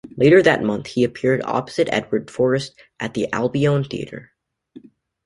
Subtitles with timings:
[0.17, 4.31] Later that month, he appeared opposite Edwin Forrest at the Albion Theatre.